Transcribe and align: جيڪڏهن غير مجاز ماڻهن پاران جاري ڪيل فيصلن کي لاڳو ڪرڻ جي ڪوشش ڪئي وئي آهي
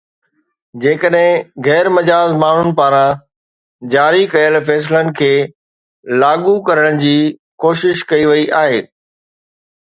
جيڪڏهن 0.85 1.43
غير 1.67 1.89
مجاز 1.97 2.31
ماڻهن 2.43 2.71
پاران 2.79 3.21
جاري 3.97 4.23
ڪيل 4.33 4.59
فيصلن 4.71 5.13
کي 5.21 5.31
لاڳو 6.25 6.57
ڪرڻ 6.73 7.01
جي 7.05 7.15
ڪوشش 7.67 8.05
ڪئي 8.13 8.29
وئي 8.35 8.51
آهي 8.65 8.85